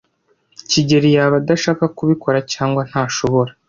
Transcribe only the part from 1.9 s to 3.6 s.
kubikora cyangwa ntashobora.